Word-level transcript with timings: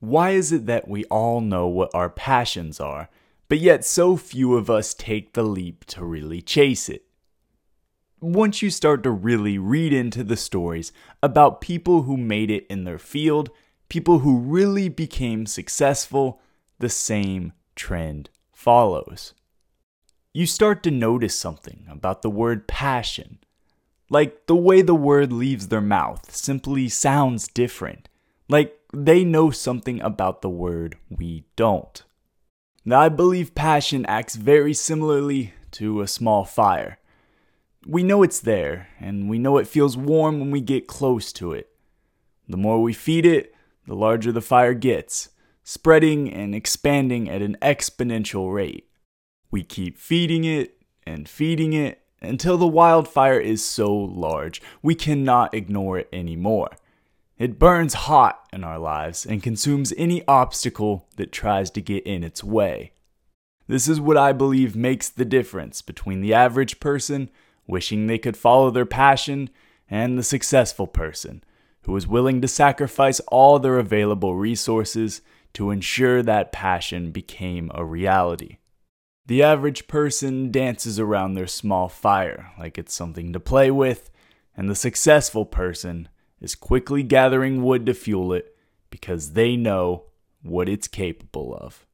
Why 0.00 0.30
is 0.30 0.52
it 0.52 0.66
that 0.66 0.88
we 0.88 1.04
all 1.04 1.40
know 1.40 1.66
what 1.66 1.94
our 1.94 2.10
passions 2.10 2.80
are, 2.80 3.08
but 3.48 3.58
yet 3.58 3.84
so 3.84 4.16
few 4.16 4.54
of 4.54 4.68
us 4.68 4.92
take 4.92 5.32
the 5.32 5.42
leap 5.42 5.84
to 5.86 6.04
really 6.04 6.42
chase 6.42 6.88
it? 6.88 7.06
Once 8.20 8.62
you 8.62 8.70
start 8.70 9.02
to 9.02 9.10
really 9.10 9.58
read 9.58 9.92
into 9.92 10.24
the 10.24 10.36
stories 10.36 10.92
about 11.22 11.60
people 11.60 12.02
who 12.02 12.16
made 12.16 12.50
it 12.50 12.66
in 12.68 12.84
their 12.84 12.98
field, 12.98 13.50
people 13.88 14.20
who 14.20 14.38
really 14.38 14.88
became 14.88 15.46
successful, 15.46 16.40
the 16.78 16.88
same 16.88 17.52
trend 17.74 18.30
follows. 18.52 19.34
You 20.32 20.46
start 20.46 20.82
to 20.82 20.90
notice 20.90 21.38
something 21.38 21.86
about 21.90 22.22
the 22.22 22.30
word 22.30 22.66
passion. 22.66 23.38
Like 24.10 24.46
the 24.46 24.56
way 24.56 24.82
the 24.82 24.94
word 24.94 25.32
leaves 25.32 25.68
their 25.68 25.80
mouth 25.80 26.34
simply 26.34 26.88
sounds 26.88 27.48
different. 27.48 28.08
Like 28.48 28.78
they 28.92 29.24
know 29.24 29.50
something 29.50 30.00
about 30.00 30.42
the 30.42 30.50
word 30.50 30.96
we 31.10 31.44
don't. 31.56 32.02
Now, 32.84 33.00
I 33.00 33.08
believe 33.08 33.54
passion 33.54 34.06
acts 34.06 34.36
very 34.36 34.72
similarly 34.72 35.54
to 35.72 36.00
a 36.00 36.06
small 36.06 36.44
fire. 36.44 36.98
We 37.84 38.02
know 38.02 38.22
it's 38.22 38.40
there, 38.40 38.88
and 39.00 39.28
we 39.28 39.38
know 39.38 39.58
it 39.58 39.66
feels 39.66 39.96
warm 39.96 40.38
when 40.38 40.52
we 40.52 40.60
get 40.60 40.86
close 40.86 41.32
to 41.34 41.52
it. 41.52 41.68
The 42.48 42.56
more 42.56 42.80
we 42.80 42.92
feed 42.92 43.26
it, 43.26 43.52
the 43.86 43.94
larger 43.94 44.30
the 44.30 44.40
fire 44.40 44.74
gets, 44.74 45.30
spreading 45.64 46.32
and 46.32 46.54
expanding 46.54 47.28
at 47.28 47.42
an 47.42 47.56
exponential 47.60 48.54
rate. 48.54 48.88
We 49.50 49.64
keep 49.64 49.98
feeding 49.98 50.44
it 50.44 50.82
and 51.04 51.28
feeding 51.28 51.72
it 51.72 52.02
until 52.20 52.56
the 52.56 52.66
wildfire 52.66 53.38
is 53.38 53.64
so 53.64 53.92
large 53.94 54.62
we 54.82 54.94
cannot 54.94 55.54
ignore 55.54 55.98
it 55.98 56.08
anymore. 56.12 56.70
It 57.38 57.58
burns 57.58 57.94
hot 57.94 58.46
in 58.52 58.64
our 58.64 58.78
lives 58.78 59.26
and 59.26 59.42
consumes 59.42 59.92
any 59.96 60.26
obstacle 60.26 61.06
that 61.16 61.32
tries 61.32 61.70
to 61.72 61.82
get 61.82 62.06
in 62.06 62.24
its 62.24 62.42
way. 62.42 62.92
This 63.66 63.88
is 63.88 64.00
what 64.00 64.16
I 64.16 64.32
believe 64.32 64.74
makes 64.74 65.08
the 65.10 65.24
difference 65.24 65.82
between 65.82 66.20
the 66.20 66.32
average 66.32 66.80
person 66.80 67.30
wishing 67.66 68.06
they 68.06 68.18
could 68.18 68.36
follow 68.36 68.70
their 68.70 68.86
passion 68.86 69.50
and 69.90 70.18
the 70.18 70.22
successful 70.22 70.86
person 70.86 71.42
who 71.82 71.94
is 71.96 72.06
willing 72.06 72.40
to 72.40 72.48
sacrifice 72.48 73.20
all 73.28 73.58
their 73.58 73.78
available 73.78 74.34
resources 74.34 75.20
to 75.52 75.70
ensure 75.70 76.22
that 76.22 76.52
passion 76.52 77.10
became 77.10 77.70
a 77.74 77.84
reality. 77.84 78.58
The 79.26 79.42
average 79.42 79.86
person 79.88 80.50
dances 80.50 80.98
around 80.98 81.34
their 81.34 81.46
small 81.46 81.88
fire 81.88 82.52
like 82.58 82.78
it's 82.78 82.94
something 82.94 83.32
to 83.32 83.40
play 83.40 83.70
with, 83.70 84.10
and 84.56 84.70
the 84.70 84.74
successful 84.74 85.44
person 85.44 86.08
is 86.40 86.54
quickly 86.54 87.02
gathering 87.02 87.62
wood 87.62 87.86
to 87.86 87.94
fuel 87.94 88.32
it 88.32 88.56
because 88.90 89.32
they 89.32 89.56
know 89.56 90.04
what 90.42 90.68
it's 90.68 90.88
capable 90.88 91.54
of. 91.54 91.86